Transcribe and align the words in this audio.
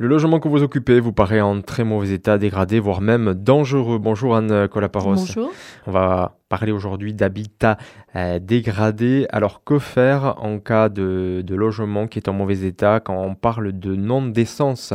Le 0.00 0.06
logement 0.06 0.38
que 0.38 0.46
vous 0.46 0.62
occupez 0.62 1.00
vous 1.00 1.12
paraît 1.12 1.40
en 1.40 1.60
très 1.60 1.82
mauvais 1.82 2.12
état, 2.12 2.38
dégradé, 2.38 2.78
voire 2.78 3.00
même 3.00 3.34
dangereux. 3.34 3.98
Bonjour 3.98 4.36
Anne 4.36 4.68
Colaparos. 4.68 5.16
Bonjour. 5.16 5.50
On 5.88 5.90
va 5.90 6.38
parler 6.48 6.70
aujourd'hui 6.70 7.14
d'habitat 7.14 7.78
euh, 8.14 8.38
dégradé. 8.38 9.26
Alors 9.30 9.64
que 9.64 9.80
faire 9.80 10.36
en 10.38 10.60
cas 10.60 10.88
de, 10.88 11.44
logement 11.48 12.06
qui 12.06 12.20
est 12.20 12.28
en 12.28 12.32
mauvais 12.32 12.60
état 12.60 13.00
quand 13.00 13.20
on 13.20 13.34
parle 13.34 13.76
de 13.76 13.96
non-décence? 13.96 14.94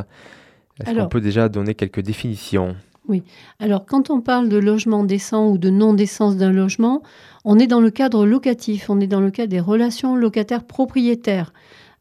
Est-ce 0.80 0.98
qu'on 0.98 1.10
peut 1.10 1.20
déjà 1.20 1.50
donner 1.50 1.76
quelques 1.76 2.00
définitions? 2.00 2.78
Oui. 3.10 3.24
Alors 3.60 3.86
quand 3.86 4.10
on 4.10 4.22
parle 4.22 4.48
de 4.48 4.58
logement 4.58 5.04
décent 5.04 5.50
ou 5.50 5.58
de 5.58 5.70
non-décence 5.70 6.38
d'un 6.38 6.54
logement, 6.54 7.04
on 7.44 7.60
est 7.60 7.68
dans 7.68 7.82
le 7.82 7.92
cadre 7.92 8.26
locatif, 8.26 8.90
on 8.90 9.02
est 9.02 9.08
dans 9.08 9.20
le 9.20 9.32
cadre 9.32 9.50
des 9.50 9.60
relations 9.60 10.16
locataires-propriétaires 10.16 11.52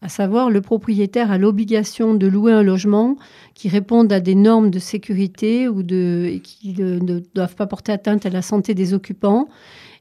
à 0.02 0.08
savoir 0.08 0.50
le 0.50 0.60
propriétaire 0.60 1.30
a 1.30 1.38
l'obligation 1.38 2.14
de 2.14 2.26
louer 2.26 2.52
un 2.52 2.64
logement 2.64 3.16
qui 3.54 3.68
réponde 3.68 4.12
à 4.12 4.18
des 4.18 4.34
normes 4.34 4.70
de 4.70 4.80
sécurité 4.80 5.68
ou 5.68 5.84
de, 5.84 6.40
qui 6.42 6.74
ne 6.76 7.20
doivent 7.34 7.54
pas 7.54 7.68
porter 7.68 7.92
atteinte 7.92 8.26
à 8.26 8.30
la 8.30 8.42
santé 8.42 8.74
des 8.74 8.94
occupants. 8.94 9.48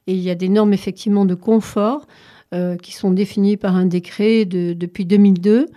Et 0.08 0.14
il 0.14 0.20
y 0.20 0.30
a 0.30 0.34
des 0.34 0.48
normes 0.48 0.72
effectivement 0.72 1.24
de 1.24 1.36
confort 1.36 2.08
euh, 2.52 2.76
qui 2.76 2.92
sont 2.92 3.12
définies 3.12 3.56
par 3.56 3.76
un 3.76 3.86
décret 3.86 4.44
depuis 4.44 5.06
2002. 5.06 5.68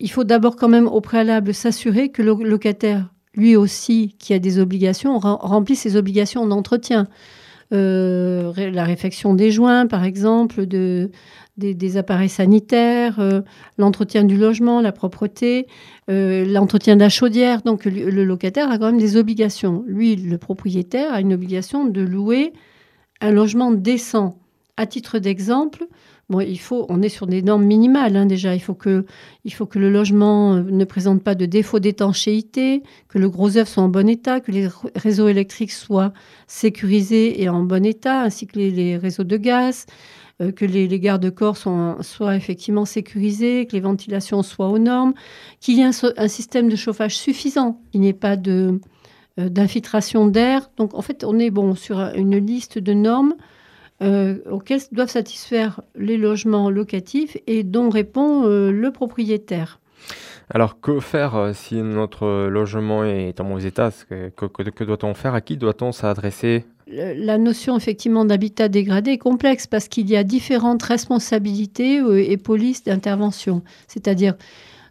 Il 0.00 0.10
faut 0.10 0.24
d'abord 0.24 0.56
quand 0.56 0.68
même 0.68 0.88
au 0.88 1.00
préalable 1.00 1.54
s'assurer 1.54 2.08
que 2.08 2.22
le 2.22 2.34
locataire, 2.34 3.12
lui 3.34 3.54
aussi, 3.54 4.16
qui 4.18 4.34
a 4.34 4.40
des 4.40 4.58
obligations, 4.58 5.20
remplit 5.20 5.76
ses 5.76 5.96
obligations 5.96 6.48
d'entretien. 6.48 7.06
Euh, 7.72 8.52
la 8.56 8.84
réfection 8.84 9.34
des 9.34 9.50
joints, 9.50 9.86
par 9.86 10.04
exemple, 10.04 10.66
de, 10.66 11.10
des, 11.56 11.96
appareils 11.96 12.28
sanitaires, 12.28 13.20
euh, 13.20 13.42
l'entretien 13.78 14.24
du 14.24 14.36
logement, 14.36 14.80
la 14.80 14.92
propreté, 14.92 15.66
euh, 16.10 16.44
l'entretien 16.44 16.96
de 16.96 17.00
la 17.00 17.08
chaudière. 17.08 17.62
Donc 17.62 17.84
le, 17.84 18.24
locataire 18.24 18.70
a 18.70 18.78
quand 18.78 18.86
même 18.86 18.98
des 18.98 19.16
obligations. 19.16 19.84
Lui, 19.86 20.16
le 20.16 20.38
propriétaire, 20.38 21.12
a 21.12 21.20
une 21.20 21.34
obligation 21.34 21.84
de 21.84 22.00
louer 22.00 22.52
un 23.20 23.30
logement 23.30 23.70
décent. 23.70 24.38
À 24.76 24.86
titre 24.86 25.18
d'exemple, 25.18 25.86
il 26.40 26.58
faut, 26.58 26.86
on 26.88 27.02
est 27.02 27.08
sur 27.08 27.26
des 27.26 27.42
normes 27.42 27.64
minimales 27.64 28.16
hein, 28.16 28.26
déjà. 28.26 28.54
Il 28.54 28.60
faut, 28.60 28.74
que, 28.74 29.04
le 29.74 29.90
logement 29.90 30.54
euh, 30.54 30.62
ne 30.62 30.84
présente 30.84 31.22
pas 31.22 31.34
de 31.34 31.46
défaut 31.46 31.78
d'étanchéité, 31.78 32.82
que 33.08 33.18
le 33.18 33.28
gros 33.28 33.56
œuvre 33.56 33.68
soit 33.68 33.82
en 33.82 33.88
bon 33.88 34.08
état, 34.08 34.40
que 34.40 34.50
les 34.50 34.68
réseaux 34.96 35.28
électriques 35.28 35.72
soient 35.72 36.12
sécurisés 36.46 37.42
et 37.42 37.48
en 37.48 37.62
bon 37.62 37.84
état, 37.84 38.22
ainsi 38.22 38.46
que 38.46 38.58
les 38.58 38.96
réseaux 38.96 39.24
de 39.24 39.36
gaz. 39.36 39.86
Euh, 40.42 40.52
que 40.52 40.64
les, 40.64 40.88
gardes-corps 40.98 41.56
soient 41.56 42.36
effectivement 42.36 42.84
sécurisés, 42.84 43.66
que 43.66 43.72
les 43.72 43.80
ventilations 43.80 44.42
soient 44.42 44.68
aux 44.68 44.78
normes, 44.78 45.14
qu'il 45.60 45.78
y 45.78 45.80
ait 45.82 45.90
un, 46.16 46.28
système 46.28 46.68
de 46.68 46.76
chauffage 46.76 47.16
suffisant, 47.16 47.80
qu'il 47.90 48.00
n'y 48.00 48.08
ait 48.08 48.12
pas 48.12 48.36
euh, 48.46 48.78
d'infiltration 49.36 50.26
d'air. 50.26 50.70
Donc 50.76 50.94
en 50.94 51.02
fait, 51.02 51.24
on 51.24 51.38
est 51.38 51.50
bon 51.50 51.74
sur 51.74 52.00
une 52.14 52.38
liste 52.38 52.78
de 52.78 52.92
normes 52.92 53.34
euh, 54.02 54.38
auxquelles 54.50 54.80
doivent 54.92 55.10
satisfaire 55.10 55.80
les 55.96 56.18
logements 56.18 56.70
locatifs 56.70 57.36
et 57.46 57.62
dont 57.62 57.88
répond 57.88 58.44
le 58.46 58.90
propriétaire. 58.90 59.78
Alors 60.50 60.80
que 60.80 61.00
faire 61.00 61.52
si 61.54 61.76
notre 61.76 62.48
logement 62.48 63.04
est 63.04 63.40
en 63.40 63.44
mauvais 63.44 63.68
état? 63.68 63.90
Que 64.10 64.84
doit-on 64.84 65.14
faire? 65.14 65.34
À 65.34 65.40
qui 65.40 65.56
doit-on 65.56 65.92
s'adresser? 65.92 66.64
La 66.88 67.38
notion 67.38 67.76
effectivement 67.76 68.24
d'habitat 68.24 68.68
dégradé 68.68 69.12
est 69.12 69.18
complexe 69.18 69.66
parce 69.66 69.88
qu'il 69.88 70.10
y 70.10 70.16
a 70.16 70.24
différentes 70.24 70.82
responsabilités 70.82 72.00
euh, 72.00 72.22
et 72.22 72.36
polices 72.36 72.84
d'intervention. 72.84 73.62
C'est-à-dire, 73.88 74.34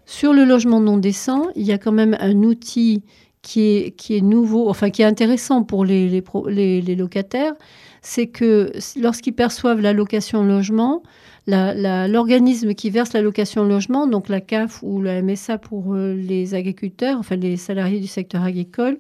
sur 0.06 0.34
le 0.34 0.44
logement 0.44 0.80
non 0.80 0.98
décent, 0.98 1.50
il 1.56 1.64
y 1.64 1.72
a 1.72 1.78
quand 1.78 1.92
même 1.92 2.18
un 2.20 2.38
outil 2.38 3.04
qui 3.42 3.94
est, 4.10 4.22
nouveau, 4.22 4.70
enfin 4.70 4.90
qui 4.90 5.02
est 5.02 5.06
intéressant 5.06 5.64
pour 5.64 5.84
les, 5.84 6.10
les, 6.48 6.96
locataires, 6.96 7.54
c'est 8.02 8.28
que 8.28 8.72
lorsqu'ils 9.00 9.34
perçoivent 9.34 9.82
la 9.82 9.94
location 9.94 10.44
logement, 10.44 11.02
l'organisme 11.48 12.74
qui 12.74 12.90
verse 12.90 13.14
la 13.14 13.22
location 13.22 13.64
logement, 13.66 14.06
donc 14.08 14.30
la 14.30 14.42
CAF 14.42 14.84
ou 14.84 15.02
la 15.02 15.22
MSA 15.22 15.58
pour 15.58 15.96
euh, 15.96 16.14
les 16.14 16.54
agriculteurs, 16.54 17.18
enfin 17.18 17.36
les 17.36 17.58
salariés 17.58 18.00
du 18.00 18.08
secteur 18.08 18.44
agricole, 18.44 19.00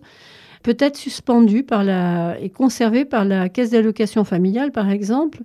peut 0.63 0.77
être 0.79 0.97
suspendu 0.97 1.63
par 1.63 1.83
la, 1.83 2.39
et 2.39 2.49
conservé 2.49 3.05
par 3.05 3.25
la 3.25 3.49
caisse 3.49 3.71
d'allocation 3.71 4.23
familiale, 4.23 4.71
par 4.71 4.89
exemple, 4.89 5.41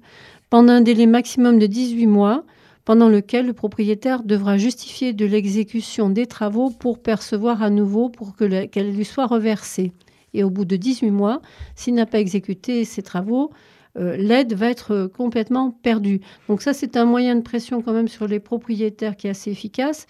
pendant 0.49 0.75
un 0.75 0.81
délai 0.81 1.07
maximum 1.07 1.59
de 1.59 1.67
18 1.67 2.07
mois, 2.07 2.45
pendant 2.87 3.09
lequel 3.09 3.47
le 3.47 3.53
propriétaire 3.53 4.23
devra 4.23 4.57
justifier 4.57 5.13
de 5.13 5.27
l'exécution 5.27 6.09
des 6.09 6.27
travaux 6.27 6.71
pour 6.71 7.03
percevoir 7.03 7.63
à 7.63 7.69
nouveau 7.69 8.09
pour 8.09 8.37
qu'elle 8.37 8.95
lui 8.95 9.05
soit 9.05 9.27
reversée. 9.27 9.93
Et 10.33 10.45
au 10.45 10.51
bout 10.51 10.65
de 10.65 10.77
18 10.77 11.11
mois, 11.11 11.43
s'il 11.75 11.95
n'a 11.95 12.07
pas 12.07 12.21
exécuté 12.21 12.85
ces 12.85 13.03
travaux, 13.03 13.51
euh, 13.99 14.17
l'aide 14.17 14.55
va 14.55 14.71
être 14.71 15.11
complètement 15.15 15.71
perdue. 15.71 16.21
Donc 16.49 16.63
ça, 16.63 16.73
c'est 16.73 16.97
un 16.97 17.07
moyen 17.07 17.35
de 17.35 17.41
pression 17.41 17.83
quand 17.83 17.93
même 17.93 18.09
sur 18.09 18.29
les 18.29 18.41
propriétaires 18.41 19.17
qui 19.17 19.27
est 19.27 19.31
assez 19.31 19.51
efficace 19.51 20.07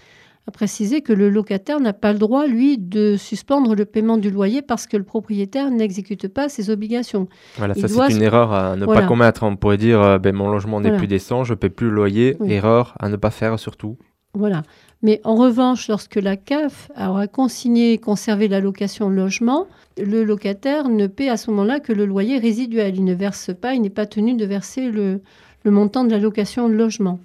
a 0.48 0.50
précisé 0.52 1.00
que 1.02 1.12
le 1.12 1.28
locataire 1.28 1.80
n'a 1.80 1.92
pas 1.92 2.12
le 2.12 2.18
droit, 2.18 2.46
lui, 2.46 2.78
de 2.78 3.16
suspendre 3.16 3.74
le 3.74 3.84
paiement 3.84 4.16
du 4.16 4.30
loyer 4.30 4.62
parce 4.62 4.86
que 4.86 4.96
le 4.96 5.02
propriétaire 5.02 5.70
n'exécute 5.70 6.28
pas 6.28 6.48
ses 6.48 6.70
obligations. 6.70 7.28
Voilà, 7.58 7.74
ça 7.74 7.88
c'est 7.88 8.14
une 8.14 8.22
erreur 8.22 8.52
à 8.52 8.76
ne 8.76 8.86
pas 8.86 9.06
commettre. 9.06 9.42
On 9.42 9.56
pourrait 9.56 9.76
dire, 9.76 10.00
euh, 10.00 10.18
ben, 10.18 10.34
mon 10.34 10.48
logement 10.48 10.80
n'est 10.80 10.96
plus 10.96 11.08
décent, 11.08 11.44
je 11.44 11.52
ne 11.52 11.58
paie 11.58 11.70
plus 11.70 11.88
le 11.88 11.94
loyer. 11.94 12.36
Erreur 12.46 12.94
à 13.00 13.08
ne 13.08 13.16
pas 13.16 13.30
faire 13.30 13.58
surtout. 13.58 13.96
Voilà. 14.34 14.62
Mais 15.02 15.20
en 15.24 15.34
revanche, 15.34 15.88
lorsque 15.88 16.16
la 16.16 16.36
CAF 16.36 16.90
aura 16.96 17.26
consigné 17.26 17.92
et 17.92 17.98
conservé 17.98 18.48
la 18.48 18.60
location 18.60 19.08
logement, 19.08 19.66
le 19.98 20.24
locataire 20.24 20.88
ne 20.88 21.06
paie 21.06 21.28
à 21.28 21.36
ce 21.36 21.50
moment-là 21.50 21.80
que 21.80 21.92
le 21.92 22.06
loyer 22.06 22.38
résiduel. 22.38 22.96
Il 22.96 23.04
ne 23.04 23.14
verse 23.14 23.50
pas, 23.54 23.74
il 23.74 23.82
n'est 23.82 23.90
pas 23.90 24.06
tenu 24.06 24.34
de 24.34 24.44
verser 24.44 24.90
le, 24.90 25.20
le 25.66 25.72
montant 25.72 26.04
de 26.04 26.10
la 26.12 26.18
location 26.18 26.68
de 26.68 26.74
logement. 26.74 27.18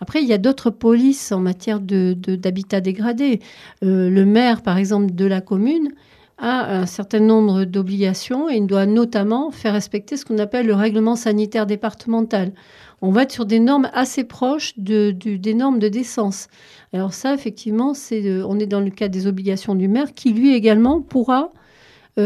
Après, 0.00 0.22
il 0.22 0.28
y 0.28 0.34
a 0.34 0.38
d'autres 0.38 0.68
polices 0.68 1.32
en 1.32 1.40
matière 1.40 1.80
d'habitat 1.80 2.80
de, 2.80 2.84
dégradé. 2.84 3.40
Euh, 3.82 4.10
le 4.10 4.24
maire, 4.26 4.60
par 4.60 4.76
exemple, 4.76 5.14
de 5.14 5.24
la 5.24 5.40
commune 5.40 5.92
a 6.36 6.80
un 6.80 6.84
certain 6.84 7.20
nombre 7.20 7.64
d'obligations 7.64 8.50
et 8.50 8.56
il 8.56 8.66
doit 8.66 8.84
notamment 8.84 9.50
faire 9.50 9.72
respecter 9.72 10.18
ce 10.18 10.26
qu'on 10.26 10.36
appelle 10.36 10.66
le 10.66 10.74
règlement 10.74 11.16
sanitaire 11.16 11.64
départemental. 11.64 12.52
On 13.00 13.10
va 13.10 13.22
être 13.22 13.32
sur 13.32 13.46
des 13.46 13.60
normes 13.60 13.88
assez 13.94 14.24
proches 14.24 14.74
de, 14.76 15.12
des 15.12 15.54
normes 15.54 15.78
de 15.78 15.88
décence. 15.88 16.48
Alors 16.92 17.14
ça, 17.14 17.32
effectivement, 17.32 17.94
c'est, 17.94 18.42
on 18.42 18.58
est 18.58 18.66
dans 18.66 18.80
le 18.80 18.90
cas 18.90 19.08
des 19.08 19.26
obligations 19.26 19.74
du 19.74 19.88
maire 19.88 20.12
qui, 20.14 20.34
lui 20.34 20.54
également, 20.54 21.00
pourra 21.00 21.44
euh, 21.44 21.65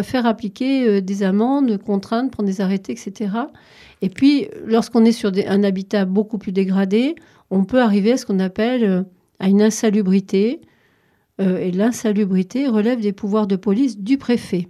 faire 0.02 0.26
appliquer 0.26 0.86
euh, 0.86 1.00
des 1.00 1.22
amendes, 1.22 1.78
contraintes, 1.78 2.30
prendre 2.30 2.48
des 2.48 2.60
arrêtés, 2.60 2.92
etc. 2.92 3.30
Et 4.02 4.08
puis, 4.08 4.48
lorsqu'on 4.64 5.04
est 5.04 5.12
sur 5.12 5.32
un 5.48 5.64
habitat 5.64 6.04
beaucoup 6.04 6.38
plus 6.38 6.52
dégradé, 6.52 7.16
on 7.50 7.64
peut 7.64 7.80
arriver 7.80 8.12
à 8.12 8.16
ce 8.16 8.24
qu'on 8.24 8.38
appelle 8.38 8.84
euh, 8.84 9.02
à 9.38 9.48
une 9.48 9.62
insalubrité. 9.62 10.60
et 11.38 11.72
l'insalubrité 11.72 12.68
relève 12.68 13.00
des 13.00 13.12
pouvoirs 13.14 13.46
de 13.46 13.56
police 13.56 13.98
du 13.98 14.18
préfet. 14.18 14.68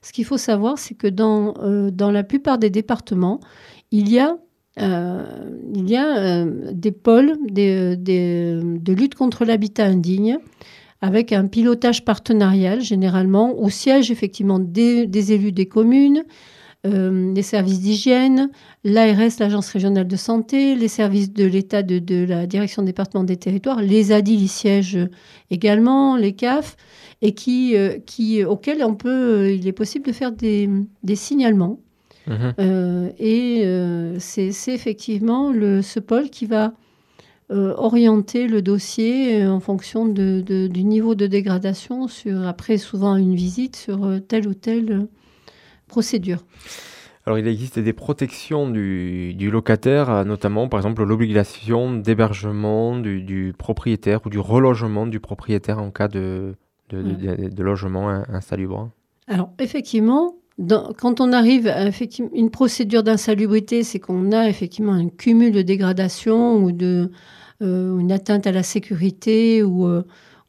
Ce 0.00 0.12
qu'il 0.12 0.24
faut 0.24 0.38
savoir, 0.38 0.78
c'est 0.78 0.94
que 0.94 1.06
dans, 1.06 1.52
dans 1.90 2.10
la 2.10 2.24
plupart 2.24 2.56
des 2.56 2.70
départements, 2.70 3.40
il 3.90 4.08
y 4.08 4.18
a 4.18 4.38
il 4.78 5.90
y 5.90 5.96
a 5.96 6.46
des 6.72 6.92
pôles 6.92 7.36
de 7.50 8.92
lutte 8.92 9.14
contre 9.14 9.44
l'habitat 9.44 9.84
indigne 9.84 10.38
avec 11.00 11.32
un 11.32 11.46
pilotage 11.46 12.04
partenarial 12.04 12.80
généralement 12.80 13.54
où 13.58 13.70
siègent 13.70 14.10
effectivement 14.10 14.58
des, 14.58 15.32
élus 15.32 15.52
des 15.52 15.66
communes, 15.66 16.24
euh, 16.86 17.34
les 17.34 17.42
services 17.42 17.80
d'hygiène, 17.80 18.50
l'ARS, 18.84 19.38
l'Agence 19.40 19.68
régionale 19.70 20.06
de 20.06 20.16
santé, 20.16 20.74
les 20.74 20.88
services 20.88 21.32
de 21.32 21.44
l'État 21.44 21.82
de, 21.82 22.24
la 22.24 22.46
Direction 22.46 22.82
département 22.82 23.24
des 23.24 23.36
territoires, 23.36 23.82
les 23.82 24.12
ADIL 24.12 24.42
y 24.42 24.48
siègent 24.48 25.08
également, 25.50 26.16
les 26.16 26.32
CAF, 26.32 26.76
et 27.22 27.32
qui, 27.32 27.76
euh, 27.76 27.98
qui, 28.04 28.44
auxquels 28.44 28.84
on 28.84 28.94
peut, 28.94 29.08
euh, 29.08 29.52
il 29.52 29.66
est 29.66 29.72
possible 29.72 30.06
de 30.06 30.12
faire 30.12 30.32
des, 30.32 30.68
signalements. 31.14 31.80
Mmh. 32.28 33.10
et 33.20 33.64
c'est 34.18 34.74
effectivement 34.74 35.52
le, 35.52 35.80
ce 35.80 36.00
pôle 36.00 36.28
qui 36.28 36.46
va 36.46 36.72
euh, 37.48 37.74
orienter 37.76 38.48
le 38.48 38.60
dossier 38.60 39.44
euh, 39.44 39.52
en 39.52 39.60
fonction 39.60 40.04
de, 40.04 40.40
du 40.40 40.82
niveau 40.82 41.14
de 41.14 41.28
dégradation, 41.28 42.08
sur, 42.08 42.44
après 42.44 42.76
souvent 42.76 43.14
une 43.14 43.36
visite, 43.36 43.76
sur 43.76 44.04
euh, 44.04 44.18
telle 44.18 44.48
ou 44.48 44.54
telle 44.54 45.06
procédure. 45.86 46.44
Alors 47.24 47.38
il 47.38 47.46
existe 47.46 47.78
des 47.78 47.92
protections 47.92 48.68
du, 48.68 49.32
du 49.34 49.48
locataire, 49.48 50.24
notamment 50.24 50.68
par 50.68 50.80
exemple 50.80 51.04
l'obligation 51.04 51.92
d'hébergement 51.92 52.98
du, 52.98 53.22
du, 53.22 53.54
propriétaire 53.56 54.26
ou 54.26 54.28
du 54.28 54.40
relogement 54.40 55.06
du 55.06 55.20
propriétaire 55.20 55.78
en 55.78 55.92
cas 55.92 56.08
de, 56.08 56.56
de, 56.88 57.48
de 57.48 57.62
logement 57.62 58.08
insalubre. 58.08 58.90
Alors 59.28 59.50
effectivement, 59.60 60.34
quand 60.96 61.20
on 61.20 61.32
arrive 61.32 61.66
à 61.68 61.90
une 62.32 62.50
procédure 62.50 63.02
d'insalubrité, 63.02 63.82
c'est 63.82 63.98
qu'on 63.98 64.32
a 64.32 64.48
effectivement 64.48 64.92
un 64.92 65.08
cumul 65.08 65.52
de 65.52 65.62
dégradation 65.62 66.64
ou 66.64 66.70
euh, 66.70 67.98
une 67.98 68.10
atteinte 68.10 68.46
à 68.46 68.52
la 68.52 68.62
sécurité 68.62 69.62
ou, 69.62 69.86
euh, 69.86 70.02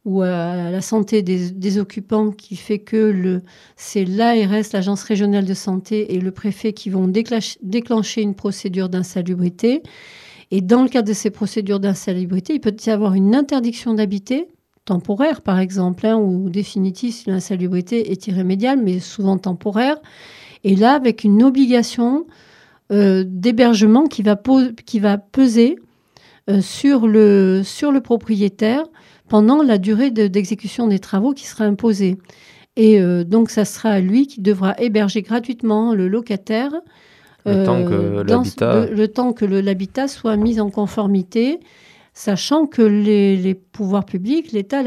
ou 0.06 0.22
à 0.22 0.70
la 0.70 0.80
santé 0.80 1.22
des, 1.22 1.78
occupants 1.78 2.30
qui 2.30 2.56
fait 2.56 2.78
que 2.78 3.42
c'est 3.76 4.06
l'ARS, 4.06 4.72
l'Agence 4.72 5.02
régionale 5.02 5.44
de 5.44 5.54
santé, 5.54 6.14
et 6.14 6.20
le 6.20 6.30
préfet 6.30 6.72
qui 6.72 6.88
vont 6.88 7.08
déclencher 7.08 8.22
une 8.22 8.34
procédure 8.34 8.88
d'insalubrité. 8.88 9.82
Et 10.50 10.62
dans 10.62 10.82
le 10.82 10.88
cadre 10.88 11.08
de 11.08 11.12
ces 11.12 11.28
procédures 11.28 11.80
d'insalubrité, 11.80 12.54
il 12.54 12.60
peut 12.60 12.74
y 12.86 12.90
avoir 12.90 13.12
une 13.12 13.34
interdiction 13.34 13.92
d'habiter, 13.92 14.48
temporaire 14.88 15.42
par 15.42 15.58
exemple, 15.58 16.06
hein, 16.06 16.16
ou 16.16 16.48
définitive 16.48 17.12
si 17.12 17.30
l'insalubrité 17.30 18.10
est 18.10 18.26
irrémédiable, 18.26 18.82
mais 18.82 19.00
souvent 19.00 19.36
temporaire. 19.38 19.96
Et 20.64 20.76
là, 20.76 20.94
avec 20.94 21.24
une 21.24 21.42
obligation 21.42 22.26
euh, 22.90 23.22
d'hébergement 23.26 24.06
qui 24.06 24.22
va, 24.22 24.40
qui 24.86 24.98
va 24.98 25.18
peser 25.18 25.76
euh, 26.48 26.62
sur, 26.62 27.06
le, 27.06 27.62
sur 27.62 27.92
le 27.92 28.00
propriétaire 28.00 28.84
pendant 29.28 29.62
la 29.62 29.76
durée 29.76 30.10
d'exécution 30.10 30.88
des 30.88 30.98
travaux 30.98 31.34
qui 31.34 31.46
sera 31.46 31.64
imposée. 31.64 32.16
Et 32.76 32.98
euh, 33.00 33.24
donc, 33.24 33.50
ça 33.50 33.66
sera 33.66 34.00
lui 34.00 34.26
qui 34.26 34.40
devra 34.40 34.74
héberger 34.78 35.20
gratuitement 35.20 35.94
le 35.94 36.08
locataire 36.08 36.72
le 38.90 39.06
temps 39.06 39.32
que 39.32 39.44
l'habitat 39.46 40.08
soit 40.08 40.36
mis 40.36 40.60
en 40.60 40.70
conformité 40.70 41.60
sachant 42.18 42.66
que 42.66 42.82
les, 42.82 43.54
pouvoirs 43.54 44.04
publics, 44.04 44.50
l'État, 44.50 44.82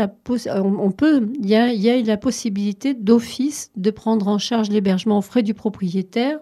on, 0.47 0.91
peut, 0.91 1.29
il 1.39 1.47
y 1.49 1.55
a, 1.55 2.01
la 2.01 2.17
possibilité 2.17 2.93
d'office 2.93 3.71
de 3.77 3.89
prendre 3.89 4.27
en 4.27 4.37
charge 4.37 4.69
l'hébergement 4.69 5.19
aux 5.19 5.21
frais 5.21 5.41
du 5.41 5.53
propriétaire. 5.53 6.39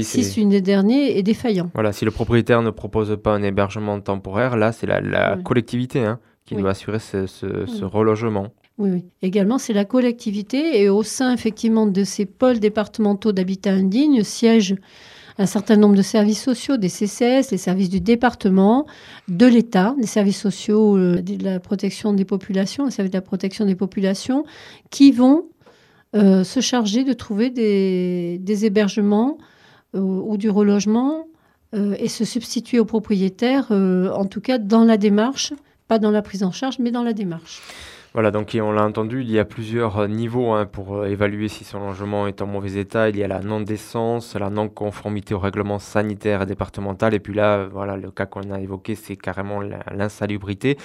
si 0.00 0.40
une 0.40 0.48
des 0.48 0.60
derniers 0.60 1.16
est 1.16 1.22
défaillant. 1.22 1.70
Voilà, 1.74 1.92
si 1.92 2.04
le 2.04 2.10
propriétaire 2.10 2.60
ne 2.62 2.70
propose 2.70 3.16
pas 3.22 3.34
un 3.34 3.42
hébergement 3.44 4.00
temporaire, 4.00 4.56
là, 4.56 4.72
c'est 4.72 4.88
la, 4.88 5.36
collectivité 5.44 6.00
hein, 6.00 6.18
qui 6.44 6.56
doit 6.56 6.70
assurer 6.70 6.98
ce, 6.98 7.84
relogement. 7.84 8.48
Oui, 8.78 8.90
oui. 8.90 9.04
Également, 9.22 9.58
c'est 9.58 9.72
la 9.72 9.84
collectivité 9.84 10.82
et 10.82 10.88
au 10.88 11.04
sein 11.04 11.32
effectivement 11.32 11.86
de 11.86 12.02
ces 12.02 12.26
pôles 12.26 12.58
départementaux 12.58 13.30
d'habitat 13.30 13.70
indigne 13.70 14.24
siègent 14.24 14.74
un 15.38 15.46
certain 15.46 15.76
nombre 15.76 15.96
de 15.96 16.02
services 16.02 16.42
sociaux, 16.42 16.76
des 16.76 16.88
CCS, 16.88 17.50
les 17.50 17.58
services 17.58 17.90
du 17.90 18.00
département, 18.00 18.86
de 19.28 19.46
l'État, 19.46 19.94
des 19.98 20.06
services 20.06 20.40
sociaux 20.40 20.96
euh, 20.96 21.20
de 21.20 21.42
la 21.42 21.60
protection 21.60 22.12
des 22.12 22.24
populations, 22.24 22.86
les 22.86 22.90
services 22.90 23.12
de 23.12 23.18
la 23.18 23.22
protection 23.22 23.66
des 23.66 23.74
populations, 23.74 24.44
qui 24.90 25.12
vont 25.12 25.46
euh, 26.14 26.44
se 26.44 26.60
charger 26.60 27.04
de 27.04 27.12
trouver 27.12 27.50
des, 27.50 28.64
hébergements 28.64 29.38
euh, 29.94 30.00
ou 30.00 30.36
du 30.36 30.50
relogement 30.50 31.26
et 31.98 32.08
se 32.08 32.24
substituer 32.24 32.78
aux 32.78 32.86
propriétaires, 32.86 33.70
en 33.70 34.24
tout 34.24 34.40
cas 34.40 34.56
dans 34.56 34.84
la 34.84 34.96
démarche, 34.96 35.52
pas 35.88 35.98
dans 35.98 36.10
la 36.10 36.22
prise 36.22 36.42
en 36.42 36.50
charge, 36.50 36.78
mais 36.78 36.90
dans 36.90 37.02
la 37.02 37.12
démarche. 37.12 37.60
Voilà, 38.16 38.30
donc 38.30 38.56
on 38.58 38.72
l'a 38.72 38.82
entendu, 38.82 39.20
il 39.20 39.30
y 39.30 39.38
a 39.38 39.44
plusieurs 39.44 39.98
euh, 39.98 40.08
niveaux 40.08 40.52
hein, 40.52 40.64
pour 40.64 40.96
euh, 40.96 41.04
évaluer 41.04 41.48
si 41.48 41.64
son 41.64 41.80
logement 41.80 42.26
est 42.26 42.40
en 42.40 42.46
mauvais 42.46 42.80
état. 42.80 43.10
Il 43.10 43.16
y 43.18 43.22
a 43.22 43.28
la 43.28 43.40
non-décence, 43.40 44.36
la 44.36 44.48
non-conformité 44.48 45.34
au 45.34 45.38
règlement 45.38 45.78
sanitaire 45.78 46.40
et 46.40 46.46
départemental, 46.46 47.12
et 47.12 47.20
puis 47.20 47.34
là, 47.34 47.66
voilà, 47.66 47.98
le 47.98 48.10
cas 48.10 48.24
qu'on 48.24 48.50
a 48.52 48.58
évoqué, 48.58 48.94
c'est 48.94 49.16
carrément 49.16 49.60
l'insalubrité. 49.60 50.78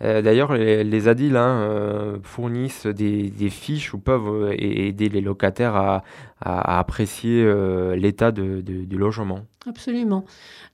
Euh, 0.00 0.22
d'ailleurs, 0.22 0.54
les, 0.54 1.08
ADIL 1.08 1.36
hein, 1.36 2.20
fournissent 2.22 2.86
des, 2.86 3.50
fiches 3.50 3.92
ou 3.92 3.98
peuvent 3.98 4.54
aider 4.56 5.10
les 5.10 5.20
locataires 5.20 5.76
à, 5.76 6.02
apprécier 6.40 7.44
l'état 7.96 8.32
du 8.32 8.96
logement. 8.96 9.40
Absolument. 9.68 10.24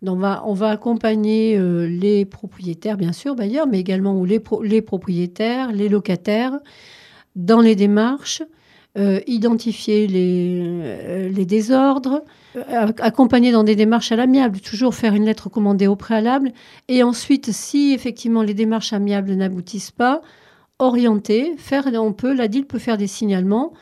on, 0.06 0.14
va, 0.14 0.42
on 0.46 0.54
va 0.54 0.70
accompagner 0.70 1.56
euh, 1.56 1.86
les 1.88 2.24
propriétaires, 2.24 2.96
bien 2.96 3.12
sûr, 3.12 3.34
d'ailleurs, 3.34 3.66
mais 3.66 3.80
également 3.80 4.22
les, 4.24 4.40
les 4.62 4.82
propriétaires, 4.82 5.72
les 5.72 5.88
locataires, 5.88 6.58
dans 7.34 7.60
les 7.60 7.74
démarches, 7.74 8.42
euh, 8.96 9.20
identifier 9.26 10.06
les, 10.06 10.60
euh, 10.62 11.28
les 11.28 11.44
désordres, 11.44 12.22
accompagner 12.68 13.50
dans 13.50 13.64
des 13.64 13.74
démarches 13.74 14.12
à 14.12 14.16
l'amiable, 14.16 14.60
toujours 14.60 14.94
faire 14.94 15.14
une 15.14 15.24
lettre 15.24 15.48
commandée 15.48 15.88
au 15.88 15.96
préalable, 15.96 16.52
et 16.86 17.02
ensuite, 17.02 17.50
si 17.50 17.92
effectivement 17.92 18.42
les 18.42 18.54
démarches 18.54 18.92
amiables 18.92 19.32
n'aboutissent 19.34 19.90
pas, 19.90 20.20
orienter, 20.78 21.54
faire, 21.56 21.86
on 21.94 22.12
peut, 22.12 22.32
la 22.32 22.46
DIL 22.46 22.66
peut 22.66 22.78
faire 22.78 22.98
des 22.98 23.08
signalements 23.08 23.72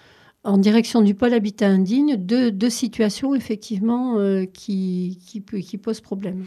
en 0.44 0.58
direction 0.58 1.02
du 1.02 1.14
pôle 1.14 1.34
habitat 1.34 1.68
indigne 1.68 2.16
de, 2.16 2.68
situations 2.68 3.34
effectivement 3.34 4.18
euh, 4.18 4.44
qui, 4.44 5.18
qui, 5.26 5.78
posent 5.78 6.00
problème. 6.00 6.46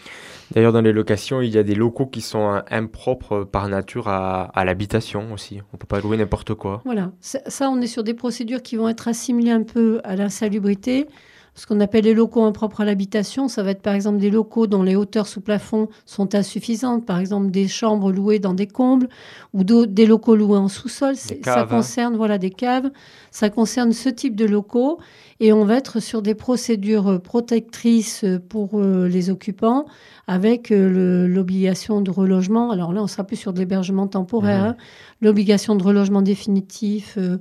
D'ailleurs, 0.52 0.74
dans 0.74 0.82
les 0.82 0.92
locations, 0.92 1.42
il 1.42 1.54
y 1.54 1.58
a 1.58 1.64
des 1.64 1.76
locaux 1.76 2.06
qui 2.06 2.22
sont 2.22 2.62
impropres 2.70 3.46
par 3.46 3.70
nature 3.70 4.08
à, 4.08 4.66
l'habitation 4.66 5.32
aussi. 5.34 5.60
On 5.72 5.76
ne 5.76 5.78
peut 5.78 5.88
pas 5.88 6.02
louer 6.02 6.18
n'importe 6.18 6.56
quoi. 6.56 6.82
Voilà, 6.84 7.12
ça, 7.22 7.70
on 7.70 7.80
est 7.82 7.88
sur 7.88 8.04
des 8.04 8.14
procédures 8.14 8.62
qui 8.62 8.76
vont 8.76 8.90
être 8.90 9.08
assimilées 9.08 9.52
un 9.52 9.64
peu 9.64 10.02
à 10.04 10.16
l'insalubrité 10.16 11.08
ce 11.56 11.66
qu'on 11.66 11.80
appelle 11.80 12.04
les 12.04 12.13
locaux 12.13 12.44
impropres 12.44 12.81
à 12.81 12.86
l'habitation. 12.86 13.48
Ça 13.48 13.63
va 13.63 13.72
être 13.72 13.81
par 13.81 13.94
exemple 13.94 14.19
des 14.19 14.30
locaux 14.30 14.68
dont 14.68 14.84
les 14.84 14.96
hauteurs 14.96 15.25
sous 15.25 15.42
plafond 15.42 15.88
sont 16.06 16.36
insuffisantes, 16.36 17.06
par 17.06 17.19
exemple 17.19 17.50
des 17.50 17.68
chambres 17.68 18.12
louées 18.12 18.40
dans 18.40 18.54
des 18.54 18.68
combles 18.68 19.07
ou 19.54 19.63
des 19.63 20.06
locaux 20.06 20.36
loués 20.36 20.57
en 20.57 20.68
sous-sol. 20.68 21.16
Ça 21.16 21.34
hein. 21.62 21.66
concerne 21.66 22.18
voilà 22.18 22.38
des 22.38 22.52
caves. 22.52 22.92
Ça 23.31 23.50
concerne 23.50 23.94
ce 23.94 24.10
type 24.10 24.36
de 24.36 24.46
locaux 24.46 25.00
et 25.40 25.54
on 25.54 25.66
va 25.66 25.75
être 25.75 26.00
sur 26.00 26.22
des 26.22 26.36
procédures 26.36 27.22
protectrices 27.22 28.25
pour 28.50 28.80
euh, 28.80 29.08
les 29.08 29.30
occupants 29.30 29.86
avec 30.28 30.72
euh, 30.72 31.28
l'obligation 31.28 32.01
de 32.01 32.12
relogement. 32.12 32.72
Alors 32.72 32.94
là, 32.94 33.01
on 33.01 33.08
sera 33.08 33.24
plus 33.24 33.36
sur 33.36 33.54
de 33.54 33.60
l'hébergement 33.60 34.08
temporaire, 34.08 34.63
mmh. 34.63 34.68
hein. 34.68 34.78
l'obligation 35.22 35.75
de 35.75 35.84
relogement 35.84 36.22
définitif 36.22 37.18
euh, 37.18 37.38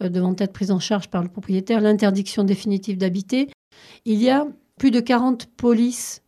devant 0.00 0.34
être 0.38 0.52
prise 0.52 0.70
en 0.70 0.80
charge 0.80 1.08
par 1.08 1.22
le 1.22 1.28
propriétaire, 1.28 1.80
l'interdiction 1.80 2.44
définitive 2.44 2.98
d'habiter. 2.98 3.48
Il 4.04 4.22
y 4.22 4.30
a 4.30 4.46
plus 4.78 4.90
de 4.90 5.00
40 5.00 5.46
polices 5.56 6.22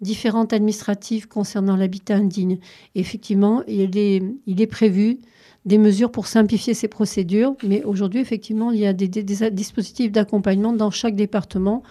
différentes 0.00 0.52
administratives 0.52 1.28
concernant 1.28 1.76
l'habitat 1.76 2.16
indigne. 2.16 2.58
effectivement, 2.94 3.62
il 3.66 3.96
est, 3.96 4.22
il 4.46 4.60
est 4.60 4.66
prévu 4.66 5.18
des 5.64 5.78
mesures 5.78 6.10
pour 6.10 6.26
simplifier 6.26 6.74
ces 6.74 6.88
procédures, 6.88 7.54
mais 7.62 7.84
aujourd'hui, 7.84 8.20
effectivement, 8.20 8.72
il 8.72 8.80
y 8.80 8.86
a 8.86 8.92
des, 8.92 9.08
dispositifs 9.08 10.10
d'accompagnement 10.10 10.72
dans 10.72 10.90
chaque 10.90 11.14
département 11.14 11.84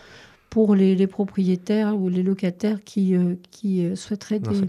pour 0.50 0.76
les, 0.76 1.08
propriétaires 1.08 1.98
ou 1.98 2.10
les 2.10 2.22
locataires 2.22 2.84
qui, 2.84 3.16
euh, 3.16 3.36
qui 3.50 3.86
euh, 3.86 3.96
souhaiteraient 3.96 4.40
des, 4.40 4.62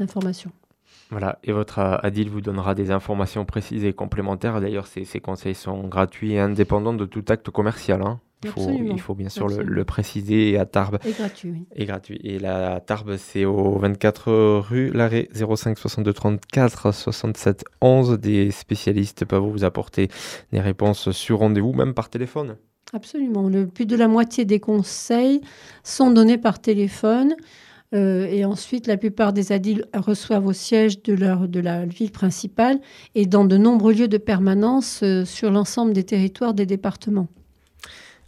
informations. 0.00 0.50
Voilà, 1.10 1.38
et 1.44 1.52
votre 1.52 1.78
ADIL 1.78 2.30
vous 2.30 2.40
donnera 2.40 2.74
des 2.74 2.90
informations 2.90 3.44
précises 3.44 3.84
et 3.84 3.92
complémentaires. 3.92 4.60
D'ailleurs, 4.60 4.86
ces, 4.86 5.04
ces 5.04 5.20
conseils 5.20 5.54
sont 5.54 5.86
gratuits 5.86 6.32
et 6.32 6.40
indépendants 6.40 6.94
de 6.94 7.04
tout 7.04 7.24
acte 7.28 7.50
commercial. 7.50 8.02
Hein. 8.02 8.20
Il 8.44 8.50
faut, 8.50 8.70
il 8.70 9.00
faut, 9.00 9.14
bien 9.14 9.28
sûr 9.28 9.48
le, 9.48 9.84
préciser. 9.84 10.58
À 10.58 10.64
Tarbes. 10.64 10.98
Et 11.04 11.12
gratuit, 11.12 11.50
oui. 11.50 11.66
Et 11.74 11.86
gratuit. 11.86 12.20
Et 12.22 12.38
la 12.38 12.80
Tarbes, 12.80 13.16
c'est 13.16 13.44
au 13.44 13.78
24 13.78 14.58
rue 14.60 14.90
Larrey, 14.90 15.28
05 15.34 15.76
62 15.76 16.12
34 16.12 16.92
67 16.94 17.64
11. 17.80 18.18
Des 18.20 18.50
spécialistes 18.52 19.24
peuvent 19.24 19.42
vous 19.42 19.64
apporter 19.64 20.08
des 20.52 20.60
réponses 20.60 21.10
sur 21.10 21.38
rendez-vous, 21.38 21.72
même 21.72 21.94
par 21.94 22.10
téléphone. 22.10 22.56
Absolument. 22.92 23.48
Le, 23.48 23.66
plus 23.66 23.86
de 23.86 23.96
la 23.96 24.08
moitié 24.08 24.44
des 24.44 24.60
conseils 24.60 25.40
sont 25.82 26.10
donnés 26.10 26.38
par 26.38 26.60
téléphone. 26.60 27.34
Euh, 27.94 28.26
et 28.26 28.44
ensuite, 28.44 28.86
la 28.86 28.96
plupart 28.96 29.32
des 29.32 29.50
ADIL 29.52 29.86
reçoivent 29.94 30.46
au 30.46 30.52
siège 30.52 31.02
de, 31.02 31.14
leur, 31.14 31.48
de 31.48 31.60
la 31.60 31.86
ville 31.86 32.10
principale 32.10 32.80
et 33.14 33.26
dans 33.26 33.44
de 33.44 33.56
nombreux 33.56 33.94
lieux 33.94 34.08
de 34.08 34.18
permanence 34.18 35.00
euh, 35.02 35.24
sur 35.24 35.50
l'ensemble 35.50 35.92
des 35.92 36.04
territoires 36.04 36.54
des 36.54 36.66
départements. 36.66 37.28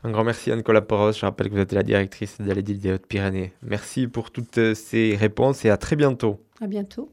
Un 0.03 0.11
grand 0.11 0.25
merci 0.25 0.51
à 0.51 0.57
Nicolas 0.57 0.81
Poros. 0.81 1.13
Je 1.13 1.21
rappelle 1.27 1.49
que 1.51 1.55
vous 1.55 1.61
êtes 1.61 1.73
la 1.73 1.83
directrice 1.83 2.41
de 2.41 2.51
l'ADIL 2.51 2.81
des 2.81 2.93
Hautes-Pyrénées. 2.93 3.53
Merci 3.63 4.07
pour 4.07 4.31
toutes 4.31 4.75
ces 4.75 5.15
réponses 5.15 5.65
et 5.65 5.71
à 5.71 5.77
très 5.77 5.97
bientôt. 5.97 6.41
À 6.61 6.67
bientôt. 6.67 7.13